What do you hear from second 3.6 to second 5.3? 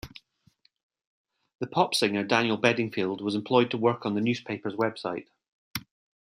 to work on the newspaper's website.